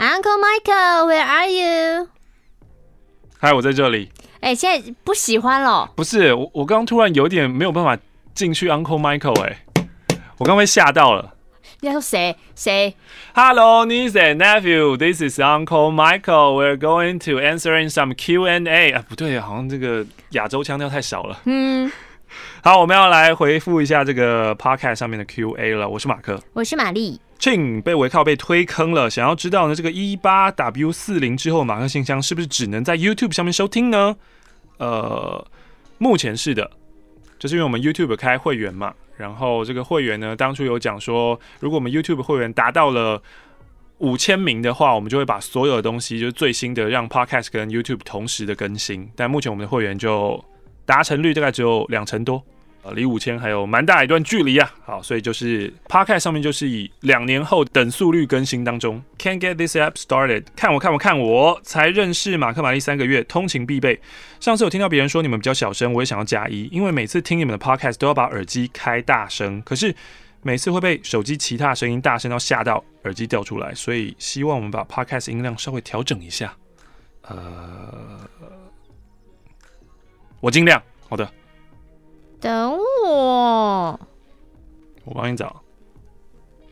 [0.00, 2.08] Uncle Michael，Where are you？
[3.38, 4.10] 嗨，我在这里。
[4.40, 5.92] 哎、欸，现在不喜欢了？
[5.94, 7.98] 不是，我我刚刚突然有点没有办法
[8.32, 9.58] 进去 Uncle Michael，哎，
[10.38, 11.34] 我刚被吓到了。
[11.80, 12.34] 你要说谁？
[12.56, 12.96] 谁
[13.34, 16.54] ？Hello, niece and nephew, this is Uncle Michael.
[16.54, 18.92] We're going to answering some Q&A。
[18.92, 21.38] 啊，不对，好像这个亚洲腔调太少了。
[21.44, 21.92] 嗯。
[22.64, 25.86] 好，我们要来回复一下这个 Podcast 上面的 Q&A 了。
[25.86, 27.20] 我是马克，我是玛丽。
[27.40, 34.14] Ching 被维靠被推坑了，想要知道呢，这个一八 W 四零之后，马克信箱是不是只能在 YouTube 上面收听呢？
[34.76, 35.46] 呃，
[35.96, 36.70] 目前是的，
[37.38, 43.22] 就是因为我们 YouTube 开会员嘛，然后这个会员呢，当初有讲说，如果我们 YouTube 会员达到了
[43.98, 49.10] 五千名的话，我们就会把所有的东西，就是最新的，让 Podcast 跟 YouTube 同时的更新。
[49.16, 50.44] 但目前我们的会员就
[50.84, 52.44] 达成率大概只有两成多。
[52.82, 54.70] 呃，离五千还有蛮大一段距离啊。
[54.84, 59.02] 好，所以就是 Podcast 上面就是以两年后等速率更新当中。
[59.18, 60.44] Can't get this app started。
[60.56, 64.00] 看我看我看我才认识马克玛丽三个月，通勤必备。
[64.40, 69.94] 上次有听到别人说你们比较小声，我也想要加一，因为每次听你们的 Podcast 都要把耳机开大声，可是
[70.42, 76.54] 每次会被手机其他声音大声到吓到耳机掉出来，所以希望我们把 Podcast 音量稍微调整一下。
[77.28, 78.20] 呃，
[80.40, 80.82] 我尽量。
[81.06, 81.30] 好的。
[82.40, 84.00] 等我，
[85.04, 85.62] 我帮你找。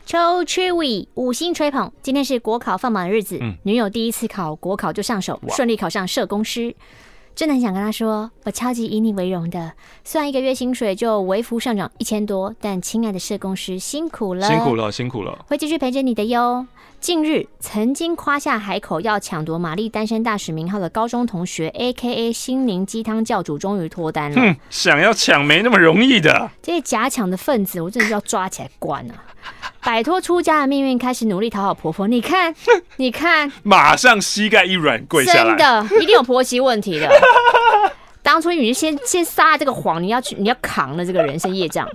[0.07, 6.75] Cho Chewy 五星吹捧，今天是国考放榜的日子，嗯，女友第一次考国考就上手，顺利考上社工师。
[7.39, 9.71] 真的很想跟他说，我超级以你为荣的。
[10.03, 16.67] 虽然一个月薪水就微幅上涨一千多，但亲爱的社工师辛苦了，辛苦了，辛苦了，会继续陪着你的哟。
[16.99, 22.33] 近日曾经夸下海口要抢夺玛丽单身大使名号的高中同学，A.K.A.
[22.33, 24.41] 心灵鸡汤教主，终于脱单了。
[24.41, 26.51] 哼，想要抢没那么容易的。
[26.61, 29.15] 这些假抢的分子，我真的是要抓起来关啊！
[29.81, 32.07] 摆脱出家的命运，开始努力讨好婆婆。
[32.07, 32.53] 你看，
[32.97, 35.55] 你看，马上膝盖一软跪下来。
[35.55, 37.09] 真的，一定有婆媳问题的。
[38.21, 41.89] 当初你就先先撒这个谎，你要去，你要扛了这个人生业障，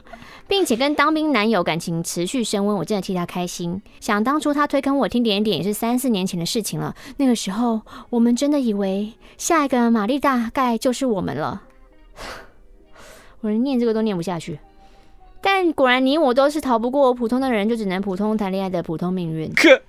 [0.48, 3.80] 并且跟当兵男友感情持续升温，我真的替他开心。
[4.00, 6.94] 想当初他推坑我听点点，也是三四年前的事情了。
[7.18, 11.62] 那个时候，我们真的以为下一个玛丽大概就是我们了。
[13.42, 14.58] 我连念这个都念不下去。
[15.46, 19.52] 但果然，你我都是逃不过普通的人，就只能普通谈恋爱的普通命运。
[19.52, 19.82] 可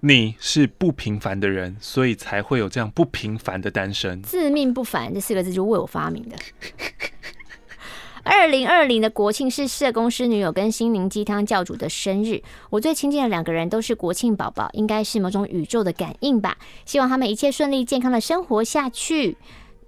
[0.00, 4.20] 你是不平凡的人，所以才会有这样不平凡的单身。
[4.20, 6.36] 自命不凡这四个字就为我发明的。
[8.24, 16.58] 二零二零的国庆是社工师女友跟心灵鸡汤教主的生日，我最亲近的两个人都是国庆宝宝，应该是某种宇宙的感应吧。
[16.84, 19.36] 希望他们一切顺利，健康的生活下去。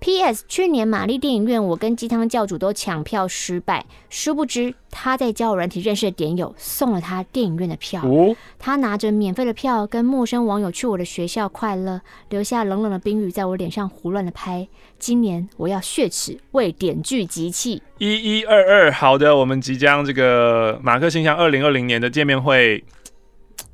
[0.03, 0.45] P.S.
[0.49, 3.87] 去年玛丽电影院，我跟鸡汤教主都抢票失败。
[4.11, 8.03] 殊不知他在交友软体认识的点友送了他电影院的票。
[8.05, 14.67] 哦，他拿着免费的票跟陌生网友去我的学校快乐，留下冷冷的冰雨在我脸上胡乱的拍。
[14.99, 17.81] 今年我要血耻为点聚集气。
[17.99, 22.83] 一一二二，好的，我们即将这个马克信箱二零二零年的见面会，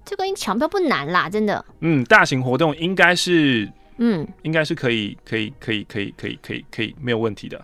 [0.05, 1.65] 这个抢票不难啦，真的。
[1.81, 3.73] 嗯，大型活动应该是。
[3.99, 7.61] 嗯，应该是可以，可以，可以，可以，可以，可以，可以，没有问题的。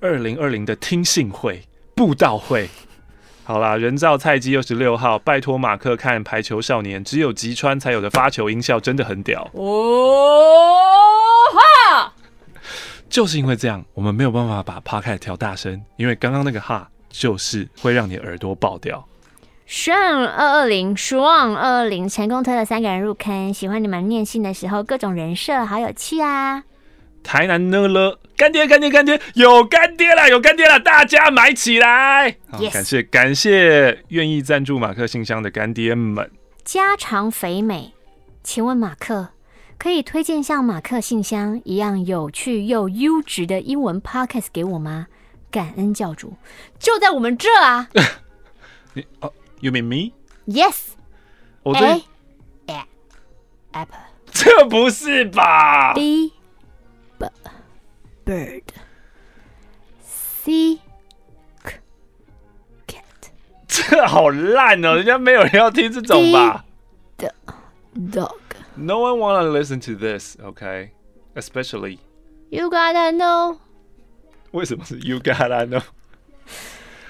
[0.00, 1.62] 二零二零的听信会、
[1.94, 2.68] 布道会，
[3.44, 10.80] 好啦，人造菜鸡二十六号，拜托马克看排球少年，只有吉川才有的发球音效真的很屌哦
[11.52, 12.12] 哈！
[13.08, 19.06] 就是因为这样，我们没有办法把 Podcast 调大声，因为刚刚那个哈就是会让你耳朵爆掉。
[19.72, 23.54] Strong 二二零，Strong 二二零，成功推了三个人入坑。
[23.54, 26.64] 喜欢你们念信的时候，各种人设好有趣啊！
[27.22, 32.34] 台南呢了，干爹干爹干爹，有干爹了有干爹了，大家买起来！
[32.50, 36.28] 好感谢感谢愿意赞助马克信箱的干爹们。
[36.64, 37.92] 家常肥美，
[38.42, 39.28] 请问马克
[39.78, 45.06] 可以推荐像马克信箱一样有趣又优质的英文 Podcast 给我吗？
[45.48, 46.34] 感恩教主，
[46.80, 47.88] 就在我们这啊！
[48.94, 49.32] 你哦。
[49.59, 50.13] You mean me?
[50.45, 50.95] Yes.
[51.63, 52.03] A,
[52.67, 52.85] A
[53.73, 53.99] apple.
[54.31, 55.93] 这不是吧？
[55.93, 56.33] B
[57.17, 57.27] b
[58.25, 58.63] bird.
[60.01, 60.79] C
[62.85, 63.31] cat.
[63.67, 66.65] 这好烂哦，人家没有人要听这种吧？
[67.17, 67.27] D
[68.11, 68.31] dog.
[68.75, 70.89] No one wanna listen to this, okay?
[71.33, 71.99] Especially.
[72.49, 73.57] You gotta know.
[74.51, 75.81] 为什么是 You gotta know？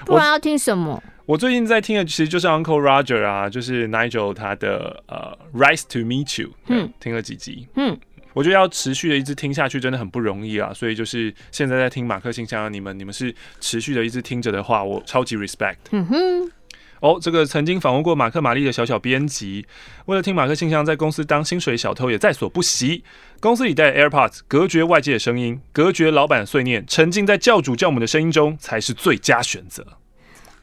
[0.06, 1.02] 不然要听什么？
[1.31, 7.97] 我最近在听的其实就是 Uncle Roger 啊，就是 Nigel 他的呃 Rise to Meet You，嗯，听了几集，嗯，
[8.33, 15.77] 我觉得要持续的一直听下去真的很不容易啊，所以就是现在在听马克信箱的你们，你们是持续的一直听着的话，我超级 respect。
[15.93, 16.51] 嗯哼
[16.99, 19.65] 哦，这个曾经访问过马克·玛丽的小小编辑，
[20.07, 23.05] 为了听马克信箱，在公司当薪水小偷也在所不惜。
[23.39, 29.87] 公司里带 AirPods，隔绝外界的声音，隔绝老板的碎念，沉浸在教主教母的声音中，才是最佳选择。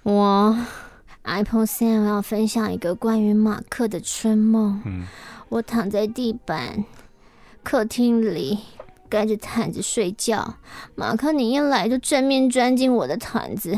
[0.07, 0.57] 我
[1.23, 4.81] Apple 三我要分享一个关于马克的春梦。
[4.85, 5.05] 嗯，
[5.49, 6.85] 我躺在地板
[7.61, 8.59] 客厅里，
[9.09, 10.55] 盖着毯子睡觉。
[10.95, 13.77] 马克，你一来就正面钻进我的毯子。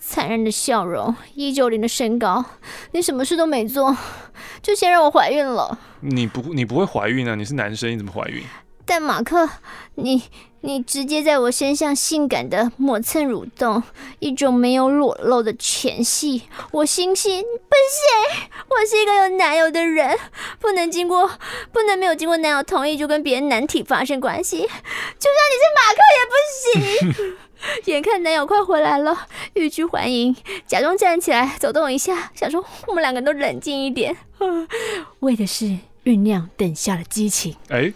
[0.00, 2.44] 残忍的笑容，一九零的身高，
[2.90, 3.96] 你什么事都没做，
[4.60, 5.78] 就先让我怀孕了。
[6.00, 7.36] 你不，你不会怀孕啊？
[7.36, 8.42] 你是男生，你怎么怀孕？
[8.84, 9.48] 但马克，
[9.94, 10.20] 你
[10.62, 13.82] 你直接在我身上性感的磨蹭蠕动，
[14.18, 16.42] 一种没有裸露的前戏，
[16.72, 20.18] 我心想不行，我是一个有男友的人，
[20.60, 21.30] 不能经过，
[21.72, 24.72] 不能没有经过男友同意就跟别人男体发生关系，就算
[25.48, 27.36] 你是马克也不行。
[27.84, 30.34] 眼看男友快回来了，欲拒还迎，
[30.66, 34.16] 假装站起来走动一下，想说我们两个都冷静一点，
[35.20, 35.66] 为的是
[36.04, 37.54] 酝酿等下的激情。
[37.68, 37.92] 哎，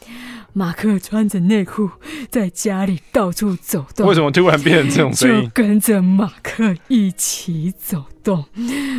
[0.56, 1.90] 马克穿着内裤
[2.30, 5.42] 在家里到处走动，为什么突然变成这种声音？
[5.42, 8.44] 就跟着马克一起走动。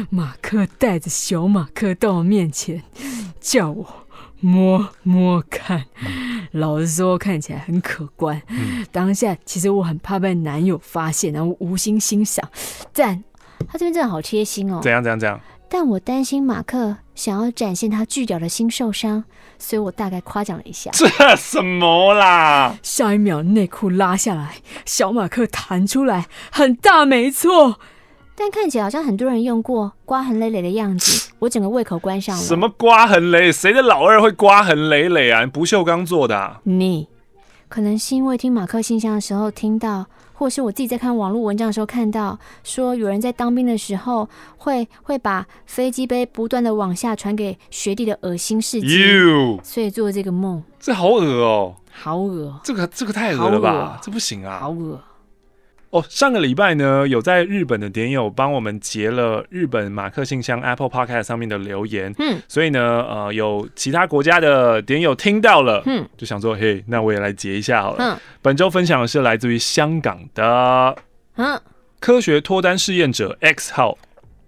[0.09, 2.83] 马克带着小马克到我面前，
[3.39, 4.05] 叫我。
[4.41, 5.85] 摸摸看，
[6.51, 8.39] 老实说看起来很可观。
[8.49, 12.47] 嗯、当下其实我很怕被男友发现，然后无心欣赏。
[12.93, 13.23] 赞
[13.67, 14.81] 他这边真的好贴心哦。
[14.83, 15.39] 怎样怎样怎样？
[15.77, 19.25] 但我担心马克想要展现他巨屌的心受伤，
[19.59, 20.89] 所以我大概夸奖了一下。
[20.93, 21.05] 这
[21.35, 22.77] 什么啦？
[22.81, 24.55] 下一秒内裤拉下来，
[24.85, 27.77] 小马克弹出来，很大没错。
[28.35, 32.41] 但看起来好像很多人用过，刮痕累累的样子，我整个胃口关上了。
[32.41, 33.51] 什么刮痕累？
[33.51, 35.45] 谁的老二会刮痕累累啊？
[35.45, 36.61] 不锈钢做的啊？
[36.63, 37.09] 你
[37.67, 40.05] 可能是因为听马克信箱的时候听到，
[40.35, 48.87] 或是我自己在看网络文章的时候看到，说有人在当兵的时候会会把飞机杯不断的往下传给学弟的恶心事迹
[49.63, 50.61] 所以做这个梦。
[50.79, 53.99] 这好恶哦，好恶，这个这个太恶了吧？
[54.03, 54.99] 这不行啊，好恶。
[55.91, 67.97] 哦，上个礼拜呢，有在日本的点友帮我们截了日本马克信箱 Apple Podcast 上面的留言，嗯，所以呢，呃，有其他国家的点友听到了，嗯，就想说，嘿，那我也来截一下好了。
[67.99, 70.95] 嗯，本周分享的是来自于香港的，
[71.37, 71.61] 嗯，
[71.99, 73.97] 科学脱单试验者 X 号。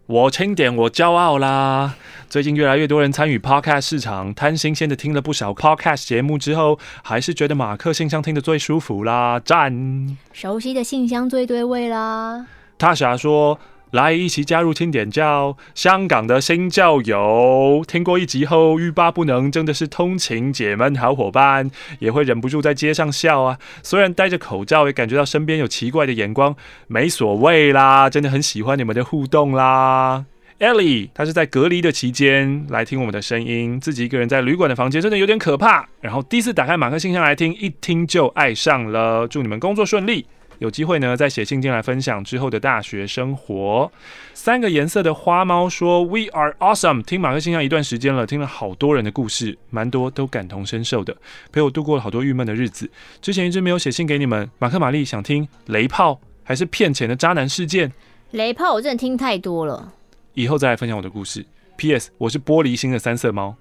[0.07, 1.95] 我清点，我骄傲啦！
[2.29, 10.17] 最近越来越多人参与 Podcast 市场，贪新鲜的听了不少 Podcast 节目之后，还是觉得马克信箱听得最舒服啦，赞！
[10.33, 12.45] 熟悉的信箱最对味啦。
[12.77, 13.59] 塔莎说。
[13.91, 23.57] 来一起加入听点教，香港的新教友听过一集后欲罢不能，真的是通勤姐们好伙伴，也会忍不住在街上笑啊。
[23.81, 26.53] 虽然戴着口罩，也感觉到身边有奇怪的眼光，
[26.87, 30.25] 没所谓啦，真的很喜欢你们的互动啦。
[30.59, 35.87] Ellie，她是在隔离的期间来听我们的声音，自己一个人在旅馆的房间，真的有点可怕。
[36.01, 39.27] 然后第一次打开马克信箱来听，一听就爱上了。
[39.27, 40.25] 祝你们工作顺利。
[40.59, 43.91] 有机会呢，再写信进来分享之后的大学生活。
[44.33, 51.15] 三个颜色的花猫说：“We are awesome。”听马克信箱一段时间了，听了好多人的故事，蛮多都感同身受的，
[51.51, 52.89] 陪我度过了好多郁闷的日子。
[53.21, 57.93] 之前一直没有写信给你们，马克、玛丽想听雷炮还是骗钱的渣男事件？
[58.31, 59.93] 雷炮我真的听太多了，
[60.37, 61.43] 以后再来分享我的故事。
[61.77, 62.11] P.S.
[62.19, 63.55] 我是玻璃心的三色猫。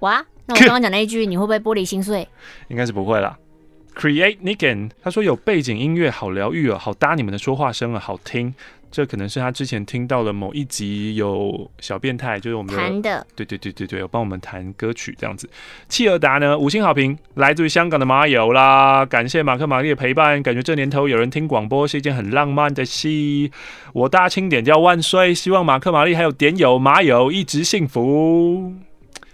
[0.00, 2.28] 哇，那我刚刚讲那一句，你会不会玻璃心碎？
[2.68, 3.38] 应该是不会啦。
[3.94, 8.54] Create Nicken，他说有背景音乐好疗愈哦，好搭你们的说话声啊，好听。
[8.94, 15.50] 这可能是他之前听到了某一集有小变态，就是我们弹的，对对对对对，有帮我们弹歌曲这样子。
[15.88, 23.08] 契尔达呢，五星好评，来自于香港的马友啦，感谢马克玛丽的陪伴，感觉这年头有人听广播是一件很浪漫的事。
[23.92, 28.74] 我大清点叫万岁，希望马克玛丽还有点友马友一直幸福。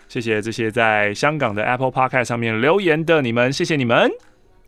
[0.08, 4.10] 谢谢这些在香港的 Apple Podcast 上面留言的你们，谢谢你们。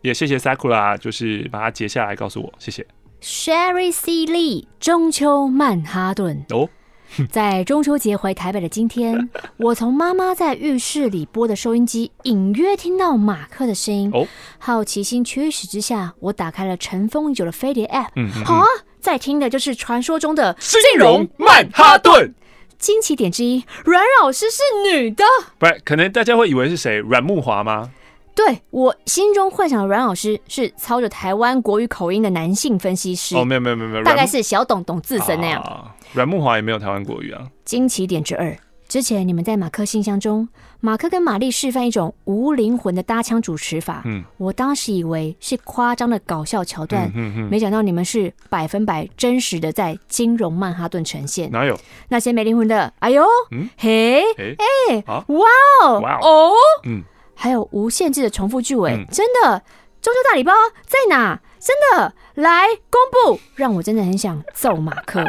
[0.01, 2.85] 也谢谢 Sakura，就是把它截下来告诉我，谢谢。
[3.23, 6.67] Sherry C Lee，中秋曼哈顿哦，
[7.31, 14.27] 在中秋节回台北的今天，我从妈妈在浴室里播的收音机隐约听到马克的声音哦。
[14.59, 18.65] 好奇心驱使之下，我打开了尘封已久的飞碟 App，好啊，
[18.99, 22.35] 在听的就是传说中的金融曼哈顿。
[22.77, 24.61] 惊奇点之一，阮老师是
[24.91, 25.23] 女的，
[25.57, 25.81] 不是？
[25.85, 26.97] 可能大家会以为是谁？
[26.97, 27.89] 阮木华吗？
[28.35, 33.35] 对，我心中幻想的阮老师是操着台湾国语口音的男性分析师。
[33.35, 35.93] 哦，没有没有没有没有，大概是小董董自身那样。
[36.13, 37.47] 阮木华也没有台湾国语啊。
[37.63, 38.55] 惊奇点之二，
[38.87, 40.47] 之前你们在马克信箱中，
[40.79, 51.49] 马克跟玛丽示范一种无灵魂的搭腔主持法，嗯，我当时以为是夸张的搞笑桥段，嗯嗯，没想到你们是百分百真实的在金融曼哈顿呈现。
[51.51, 51.79] 哪有？
[52.09, 53.69] 那些没灵魂的，哎呦，嗯？
[53.77, 55.47] 嘿，哎哇
[55.83, 56.51] 哦，哇哦，
[56.85, 57.01] 嗯，
[57.43, 59.61] 还有无限制的重复句尾，嗯真的，
[60.01, 60.53] 中秋大礼包
[60.85, 61.37] 在哪？
[61.59, 63.01] 真的，来公
[63.35, 65.21] 布，让我真的很想揍马克。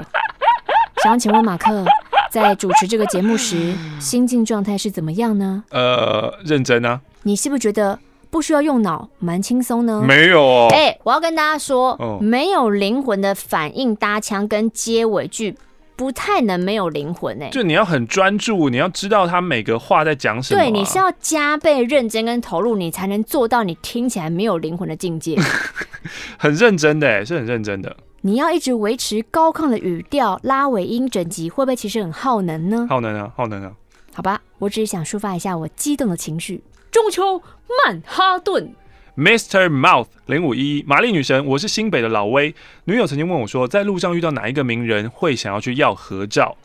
[1.03, 1.85] 想要请问马克，
[2.31, 5.65] 在主持这个节目时，心境状态是怎么样呢？
[5.71, 7.01] 呃，认真啊？
[7.25, 7.99] 你是不是觉得
[8.31, 10.01] 不需要用脑，蛮轻松呢？
[10.07, 10.69] 没有哦。
[10.71, 15.59] 哎、欸，我要跟大家说，哦没有灵魂的反应搭腔跟结尾句，
[15.97, 17.51] 不太能没有灵魂哎、欸。
[17.51, 20.65] 就你要很专注，你要知道他每个话在讲什么、啊。
[20.65, 25.39] 对，你是要加倍认真跟投入，你才能做到你听起来没有灵魂的境界。
[26.39, 27.97] 很认真的，哎，是很认真的。
[28.23, 32.87] 你要一直维持高亢的语调，拉尾音整集，会不会其实很耗能呢？
[32.89, 33.73] 耗能啊，耗能啊。
[34.15, 36.63] 好吧，我只是想抒发一下我激动的情绪。
[36.91, 37.43] 中秋
[37.85, 38.73] 曼哈顿
[39.17, 39.69] ，Mr.
[39.69, 42.55] Mouth 零五一，玛丽女神，我是新北的老威。
[42.85, 46.57] 女友曾经问我说，在路上遇到哪一个名人会想要去要合照？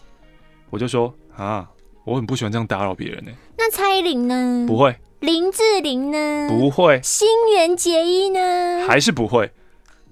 [0.70, 1.68] 我就说啊，
[2.04, 3.32] 我很不喜欢这样打扰别人呢。
[3.58, 4.66] 那蔡依林呢？
[4.68, 4.96] 不会。
[5.20, 6.48] 林志玲呢？
[6.50, 7.00] 不会。
[7.04, 8.88] 新垣结衣呢？
[8.88, 9.52] 还是不会。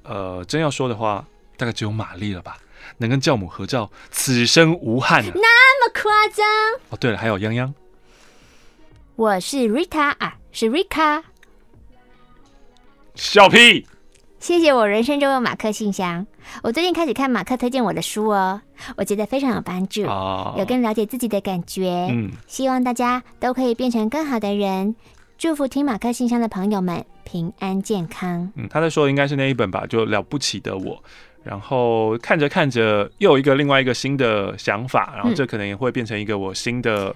[0.04, 1.26] 呃，真要说的话。
[1.60, 2.56] 大概只有玛丽了吧，
[2.98, 5.32] 能跟教母合照，此生无憾啊！
[5.34, 6.46] 那么夸张？
[6.92, 7.74] 哦，对了，还有泱泱。
[9.16, 11.24] 我是 Rita 啊，是 Rika。
[13.18, 13.86] 笑屁！
[14.40, 16.26] 谢谢我人生中的马克信箱。
[16.62, 18.62] 我最近开始看马克推荐我的书哦，
[18.96, 22.08] 我觉得非常有帮助，哦、有更了解自己的感觉。
[22.12, 24.96] 嗯，希望大家都可以变成更好的人。
[25.40, 28.52] 祝福听马克信箱的朋友们平安健康。
[28.56, 31.04] 嗯，他在说的应该是那一本吧，就了不起的我。
[31.44, 37.16] 然后看着看着，又有一个另外一个新的想法，然后这可能也会变成一个我新的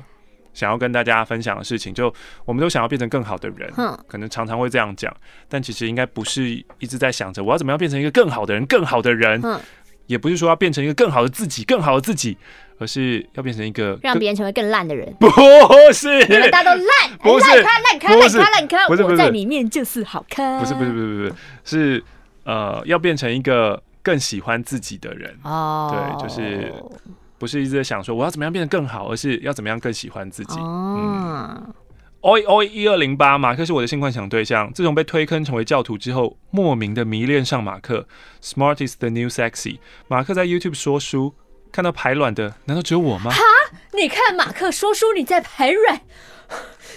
[0.53, 1.93] 想要跟大家分享的事情。
[1.93, 2.13] 就
[2.45, 3.71] 我们都想要变成更好的人，
[4.07, 5.15] 可能常常会这样讲，
[5.47, 6.43] 但其实应该不是
[6.79, 9.41] 一直在想着我要怎么样变成一个更好的人，更好的人，
[10.07, 12.37] 也不是说要变成一个更好的自己，更好的自己，
[12.79, 15.13] 而是要变成一个让别人成为更烂的人。
[15.19, 15.27] 不
[15.93, 20.59] 是，你们大家都烂，不是烂咖烂咖烂咖烂咖，不是，我在里面就是好咖。
[20.59, 22.03] 不是，不是，不是，不是，是
[22.43, 23.81] 呃，要变成一个。
[24.03, 26.73] 更喜欢自己的人哦，对，就是
[27.41, 30.59] 不是一直在想说我要怎么样变得更好，而是要怎么样更喜欢自己。
[30.59, 31.73] 哦、嗯
[32.21, 34.71] ，oi oi 一二零八，马克是我的性幻想对象。
[34.73, 38.07] 自从被推坑成为教徒之后，莫名的迷恋上马克。
[38.43, 39.79] Smart is the new sexy。
[40.07, 41.33] 马克在 YouTube 说书，
[41.71, 43.31] 看到排卵的，难道只有我吗？
[43.31, 43.41] 哈，
[43.93, 46.01] 你看马克说书，你在排卵？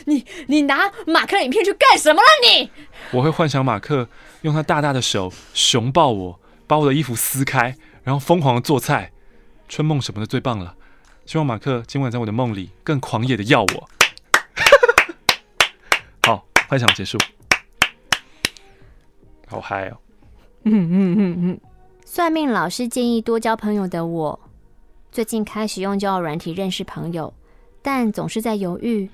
[0.05, 2.29] 你你拿马克的影片去干什么了？
[2.47, 2.69] 你？
[3.13, 4.07] 我会幻想马克
[4.43, 6.41] 用他大大的手熊抱我。
[6.67, 9.13] 把我的衣服撕开，然后疯狂的做菜，
[9.69, 10.75] 春梦什么的最棒了。
[11.27, 13.89] 希望马克今晚在我的梦里更狂野的要我。
[16.23, 17.19] 好，幻想结束。
[19.47, 19.97] 好嗨哦！
[20.65, 21.61] 嗯嗯嗯嗯。
[22.05, 24.41] 算命老师建议多交朋友的我，
[25.11, 27.33] 最近开始用交友软体认识朋友，
[27.83, 29.09] 但总是在犹豫，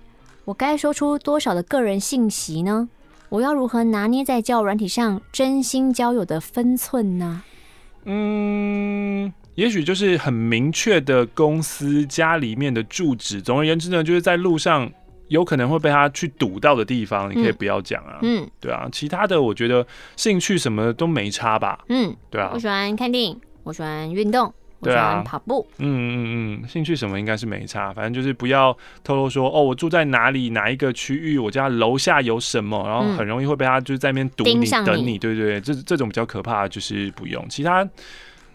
[0.44, 2.88] 我该说出多少的个人信息呢？
[3.28, 7.42] 我要如何拿捏在交友软体上真心交友的分寸呢？
[8.04, 13.42] 嗯，也许就是很明确的公司家里面的住址。
[13.42, 14.90] 总而言之呢，就是在路上
[15.28, 18.18] 有可能会被他去堵到的地方，你可以不要讲啊。
[18.22, 21.84] 嗯，对啊，其他的我觉得兴趣什么的都没差吧。
[21.88, 24.52] 嗯，对啊，我喜欢看电影，我喜欢运动。
[24.82, 25.68] 对啊，跑步。
[25.76, 37.86] 嗯嗯嗯，兴趣什么应该是没差，反正就是不要透露说哦，我住在哪里哪一个区域，我家楼下有什么，然后很容易会被他就是在那边堵你，你等你，对对对，这这种比较可怕就是不用，其他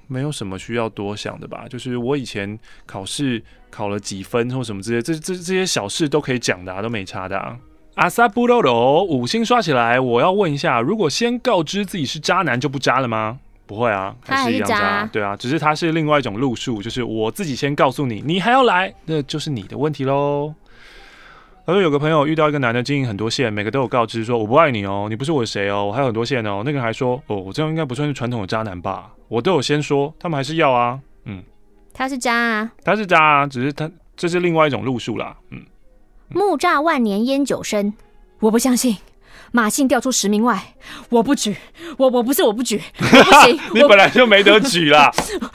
[0.08, 1.66] 没有什么需要多想的吧。
[1.70, 7.58] 就是我以前考试考了几分或什么之类，这这这些小事都可以讲的啊，都没差的啊。
[7.96, 13.40] 阿萨布罗罗五星刷起来，我要问一下，如果先告知自己是渣男就不渣了吗？
[13.68, 20.54] 不会啊，还是一样渣，对啊，只是他是另外一种路数，就是我自己先告诉你，你还要来，那就是你的问题喽。
[21.66, 26.62] 他说有个朋友遇到一个男的经营很多线，每个都有告知说我不爱你哦，你不是我的谁哦，我还有很多线哦。
[26.64, 29.12] 那个人还说哦，我这样应该不算是传统的渣男吧？
[29.28, 31.44] 我都有先说，他们还是要啊，嗯，
[31.92, 35.64] 他是渣啊，他是渣啊，只是他这是另外一种路数啦，嗯。
[36.30, 37.94] 木栅万年烟酒深，
[38.40, 38.98] 我不相信。
[39.52, 40.76] 马信调出十名外，
[41.10, 41.56] 我不举，
[41.98, 43.60] 我我不是我不举， 我不行。
[43.74, 45.10] 你本来就没得举啦，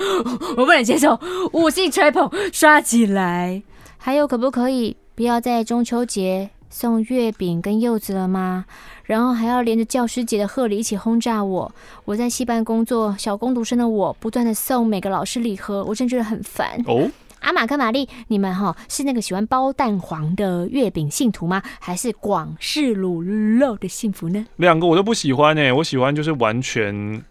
[0.57, 1.19] 我不能接受。
[1.53, 3.63] 五星吹捧刷起来，
[3.99, 8.65] 还有可不可以不要在中秋节送月饼跟柚子了吗？
[9.05, 11.75] 然后还要连着教师节的贺礼一起轰炸我。
[12.05, 16.81] 我在戏班工作，小工读生的我不断的送每个老师礼盒，我真觉得很烦。
[16.87, 21.61] 哦，阿玛克玛丽，你们哈是那个喜欢包蛋黄的月饼信徒吗？
[21.81, 24.47] 还是广式卤肉的幸福呢？
[24.57, 25.73] 两个我都不喜欢呢、欸。
[25.73, 27.23] 我喜欢就是完全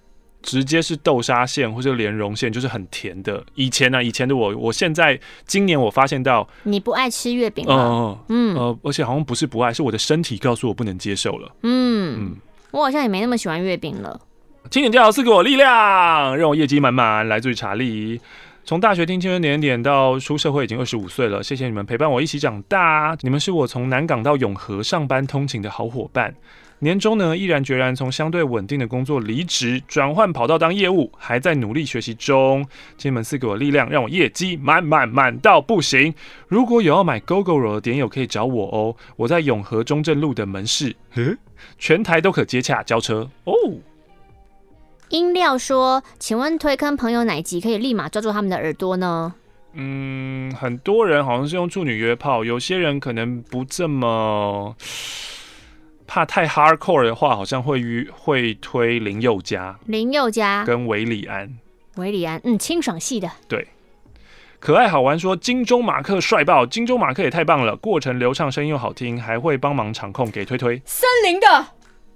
[0.41, 3.43] 直接是豆沙馅或者莲蓉馅，就是很甜的。
[3.55, 11.51] 以前呢、啊，以前的我，我现在今年我发现到你不爱吃月饼了，嗯呃，而且好像不是不爱，是我的身体告诉我不能接受了。
[11.63, 12.35] 嗯嗯，
[12.71, 14.19] 我好像也没那么喜欢月饼了。
[14.69, 17.27] 青点教赐给我力量，让我业绩满满。
[17.27, 18.19] 来自于查理。
[18.65, 23.17] 从大学听青春点点到出社会已经二十五岁了，谢谢你们陪伴我一起长大。
[23.21, 26.35] 你们是我从南港到永和上班通勤的好伙伴。
[26.81, 32.65] 年终呢，毅然决然从相对稳定的工作离职，转换跑道当业务，还在努力学习中。
[32.97, 36.13] 请你们赐给我力量，让我业绩满满满到不行。
[36.47, 40.95] 如果有要买 Gogoro 的点友可以找我哦，我在永和中正路的门市，
[41.77, 43.53] 全台都可接洽交车哦。
[45.09, 49.33] 音料说：“请问推坑朋友哪集可以立马抓住他们的耳朵呢？”
[49.73, 54.75] 嗯，很多人好像是用处女约炮，有些人可能不这么
[56.09, 61.59] 怕太 hardcore 的话，好像会会推林宥嘉、林宥嘉跟韦礼安、
[61.97, 63.29] 韦礼安，嗯，清爽系的。
[63.47, 63.67] 对，
[64.59, 70.81] 可爱好玩说金钟马克帅爆，金钟马克也太棒了，过程流畅，声音又好听，还会帮忙场控给推推。
[70.83, 71.67] 森林的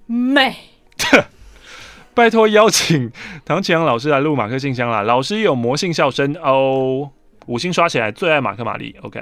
[0.06, 0.56] 美。
[2.14, 3.12] 拜托邀请
[3.44, 5.02] 唐启阳老师来录马克信箱啦！
[5.02, 7.10] 老师有魔性笑声哦，
[7.46, 8.96] 五星刷起来，最爱马克玛丽。
[9.02, 9.20] OK，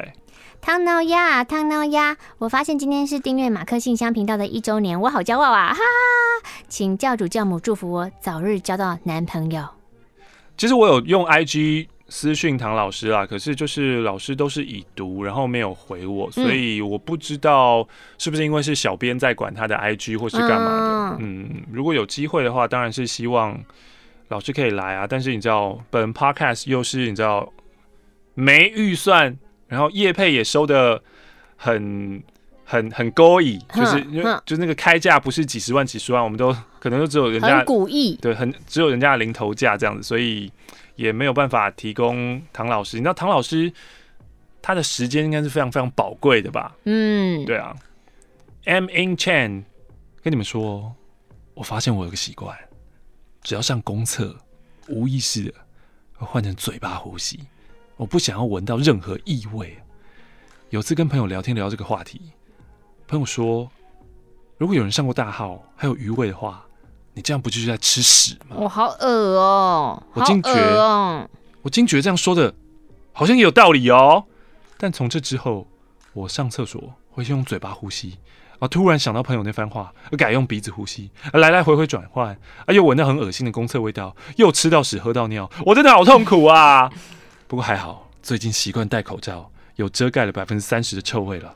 [0.62, 5.74] 汤老鸭，汤老鸭，我发现今天是订阅马克信箱频道的一周年，我好骄傲啊！
[5.74, 5.80] 哈，
[6.68, 9.68] 请教主教母祝福我早日交到男朋友。
[10.56, 11.88] 其实我有用 IG。
[12.08, 17.88] 私讯唐老师啦，可是就是老师都是已读，然后没有回我，所以我不知道
[18.18, 21.16] 是不是因为是小编在管他的 IG 或是干嘛的。
[21.20, 23.58] 嗯，如果有机会的话，当然是希望
[24.28, 25.06] 老师可以来啊。
[25.08, 27.50] 但是你知道，本 Podcast 又是你知道
[28.34, 29.34] 没预算，
[29.72, 31.02] 然后叶配也收的
[31.56, 32.22] 很
[32.64, 40.52] 很很高矣，就是因为就是那个开价不是几十万几十万，我们都可能都只有人家古意，对，很只有人家的零头价这样子，所以。
[40.94, 43.72] 也没有办法提供唐老师，你知道唐老师
[44.60, 46.76] 他的时间应该是非常非常宝贵的吧？
[46.84, 47.74] 嗯，对啊。
[48.64, 49.64] M in Chan
[50.22, 50.94] 跟你们说，
[51.54, 52.56] 我发现我有个习惯，
[53.42, 54.36] 只要上公厕，
[54.86, 55.54] 无意识的
[56.18, 57.40] 会换成嘴巴呼吸，
[58.02, 59.78] 我不想要闻到任何异味。
[60.70, 62.20] 有次跟朋友聊天聊这个话题，
[63.06, 63.70] 朋友说，
[64.58, 66.66] 如果有人上过大号还有余味的话。
[67.14, 68.56] 你这样不就是在吃屎吗？
[68.58, 70.02] 我好恶哦！
[70.14, 71.28] 我惊觉，哦、
[71.60, 72.54] 我惊觉这样说的，
[73.12, 74.24] 好像也有道理哦。
[74.78, 75.66] 但从这之后，
[76.14, 78.16] 我上厕所会先用嘴巴呼吸，
[78.60, 82.34] 啊，突然想到朋友那番话，而改用鼻子呼吸，啊，来来回回转换，
[82.64, 86.90] 啊，又闻到很恶心的公厕味道，又吃到屎喝到尿，我真的好痛苦啊！
[87.52, 91.54] 不过还好，最近习惯戴口罩，有遮盖了百分之三十的臭味了。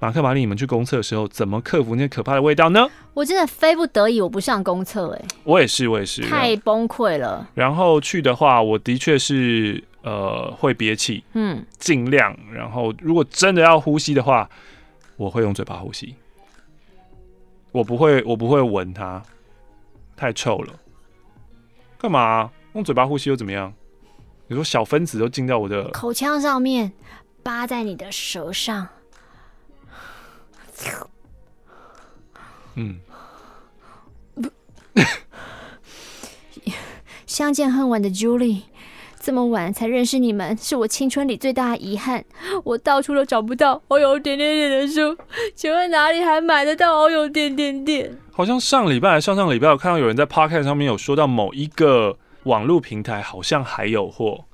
[0.00, 2.84] 马克、玛丽，你们去公厕的时候怎么克服那可怕的味道呢？
[3.14, 7.48] 我真的非不得已我不上公厕，哎，我也是，我也是，太崩溃了。
[7.54, 12.36] 然后去的话，我的确是呃会憋气，嗯，尽量。
[12.52, 14.50] 然后如果真的要呼吸的话，
[15.16, 16.16] 我会用嘴巴呼吸，
[17.70, 19.22] 我不会，我不会闻它，
[20.16, 20.74] 太臭了。
[21.98, 23.72] 干嘛用嘴巴呼吸又怎么样？
[24.48, 26.92] 你说小分子都进到我的口腔上面，
[27.42, 28.88] 扒在你的舌上。
[32.74, 33.00] 嗯，
[34.34, 34.48] 不，
[37.26, 38.62] 相见恨晚的 Julie，
[39.18, 42.24] 这么晚才认识你们，是我青春里最大的遗憾。
[42.64, 45.16] 我到处都找不到“好友点点点”的书，
[45.54, 48.16] 请问哪里还买得到“好友点点点”？
[48.30, 54.44] 好像上礼拜、上上礼拜，我看到有人在 Podcast 上面有说到某一个网络平台好像还有货，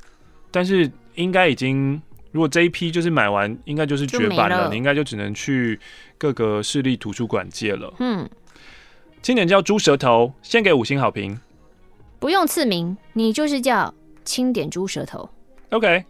[0.50, 2.02] 但是应该已经。
[2.33, 5.78] 如果这一批就是买完，应该就是绝版了，了你应该就只能去
[6.16, 7.92] 各个市立图书馆借了。
[7.98, 8.26] 嗯，
[9.20, 11.38] 青点叫猪舌头，先给五星好评。
[12.18, 13.92] 不用赐名，你就是叫
[14.24, 15.28] 轻点猪舌头。
[15.72, 16.07] OK。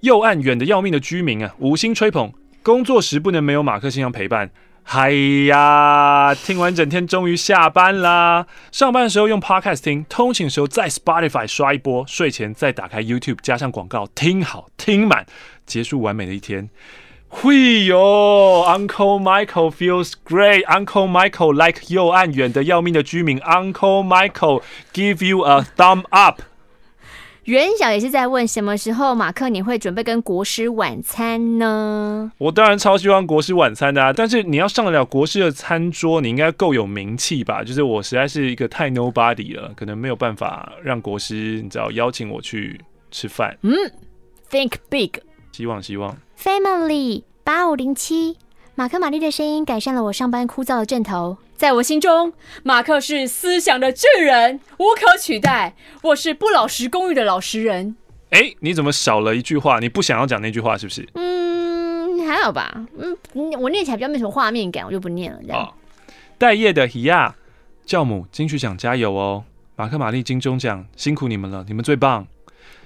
[0.00, 2.32] 右岸远的要命的居民啊，五星吹捧。
[2.62, 4.50] 工作时不能没有马克信箱陪伴。
[4.86, 5.10] 嗨
[5.48, 6.34] 呀！
[6.34, 8.46] 听完整天，终于下班啦。
[8.70, 15.26] 上班的时候用 Podcast 听，通勤的时候在 Spotify 刷一波，睡前再打开 YouTube 加上广告，听好听满，
[15.66, 16.68] 结束完美的一天。
[17.28, 20.64] 嘿哟，Uncle Michael feels great.
[20.66, 23.40] Uncle Michael like 右岸远的要命的居民。
[23.40, 26.42] Uncle Michael give you a thumb up.
[27.44, 32.32] 袁小也是在问什么时候马克你会准备跟国师晚餐呢？
[32.38, 37.62] 我当然超希望国师晚餐的啊，但是你要上得了国师的餐桌，你应该够有名气吧？
[37.62, 42.80] 就是我实在是一个太 nobody 了，可能没有办法让国师你知道邀请我去
[43.10, 43.54] 吃饭。
[43.60, 43.74] 嗯
[44.50, 45.20] ，Think big。
[45.52, 46.16] 希望希望。
[46.38, 48.38] Family 八五零七，
[48.74, 51.36] 马克·玛丽的声音改善了我上班枯燥的阵头。
[51.56, 55.74] 在我心中，马克是思想的巨人，无可取代。
[56.02, 57.96] 我是不老实公寓的老实人。
[58.30, 59.78] 哎、欸，你怎么少了一句话？
[59.78, 61.08] 你不想要讲那句话是不是？
[61.14, 62.84] 嗯，还好吧。
[62.98, 63.16] 嗯，
[63.60, 65.38] 我念起来比较没什么画面感，我就不念了。
[65.42, 65.62] 这样。
[65.62, 65.72] 哦，
[66.36, 67.36] 待业的希亚
[67.86, 69.44] 教母金曲奖加油哦！
[69.76, 72.26] 马克玛丽金钟奖辛苦你们了，你们最棒。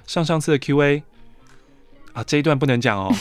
[0.06, 1.02] 上上次的 Q&A
[2.12, 3.12] 啊，这一段不能讲哦。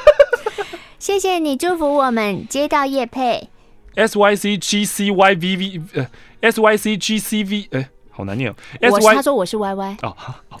[0.98, 3.48] 谢谢你祝福我们接到叶配。
[3.94, 6.06] S Y C G C Y V V 呃
[6.40, 8.54] ，S Y C G C V 哎，好难念哦。
[8.80, 10.60] S Y 他说我是 Y Y 哦，好，好，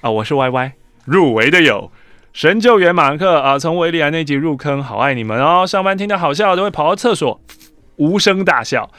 [0.00, 0.72] 啊，我是 Y Y，
[1.04, 1.90] 入围的有
[2.32, 5.66] 神救援马克啊，从维里安那集入坑，好爱你们哦。
[5.66, 7.40] 上班听到好笑都会跑到厕所
[7.96, 8.90] 无声大笑。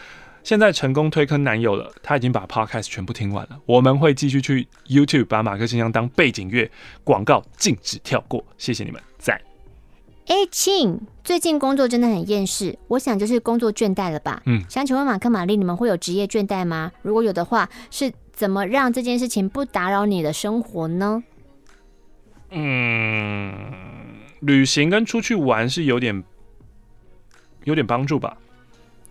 [0.44, 3.60] 现在成功推坑男友了，他已经把 podcast 全部听完了。
[3.66, 6.70] 我们会继续去 YouTube 把马克信箱当背景乐，
[7.04, 8.44] 广告禁止跳过。
[8.58, 9.40] 谢谢你们，赞。
[10.30, 14.44] 哎，亲，最近工作真的很厌世，我想就是工作倦怠了吧？
[14.46, 16.92] 嗯，想请问马克、玛丽，你们会有职业倦怠吗？
[17.02, 21.24] 如果有的话，是怎么让这件事情不打扰你的生活呢？
[22.52, 23.52] 嗯，
[24.42, 26.24] 旅行跟出去玩是有点
[27.64, 28.38] 有点帮助吧？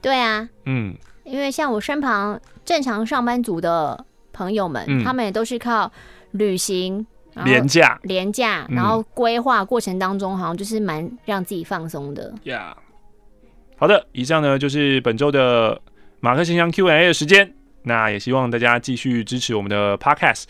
[0.00, 0.94] 对啊，嗯。
[1.24, 5.92] 因为像我身旁正常上班族的朋友们，嗯、他们也都是靠
[6.30, 7.04] 旅行、
[7.44, 12.34] 廉价、廉价，然后规划过程当中，好像就是蛮让自己放松的。
[12.44, 15.80] 呀、yeah.，好的，以上呢就是本周的
[16.20, 17.54] 马克信箱 Q&A 的时间。
[17.84, 20.44] 那也希望大家继续支持我们的 Podcast，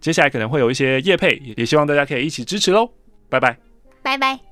[0.00, 2.90] 接下来可能会有一些夜配，也希望大家可以一起支持喽。
[3.28, 3.58] 拜拜，
[4.02, 4.51] 拜拜。